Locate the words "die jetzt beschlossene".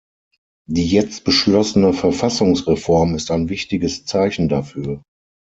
0.67-1.93